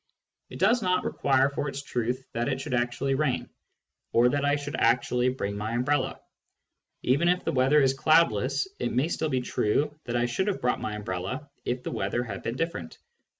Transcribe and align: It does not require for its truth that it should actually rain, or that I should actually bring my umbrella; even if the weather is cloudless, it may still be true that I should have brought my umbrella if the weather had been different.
It 0.49 0.57
does 0.57 0.81
not 0.81 1.03
require 1.03 1.47
for 1.51 1.69
its 1.69 1.83
truth 1.83 2.25
that 2.33 2.47
it 2.49 2.59
should 2.59 2.73
actually 2.73 3.13
rain, 3.13 3.51
or 4.11 4.29
that 4.29 4.43
I 4.43 4.55
should 4.55 4.75
actually 4.75 5.29
bring 5.29 5.55
my 5.55 5.73
umbrella; 5.73 6.19
even 7.03 7.27
if 7.27 7.43
the 7.45 7.51
weather 7.51 7.79
is 7.79 7.93
cloudless, 7.93 8.67
it 8.79 8.91
may 8.91 9.09
still 9.09 9.29
be 9.29 9.41
true 9.41 9.93
that 10.05 10.15
I 10.17 10.25
should 10.25 10.47
have 10.47 10.59
brought 10.59 10.81
my 10.81 10.95
umbrella 10.95 11.51
if 11.65 11.83
the 11.83 11.91
weather 11.91 12.23
had 12.23 12.41
been 12.41 12.55
different. 12.55 12.97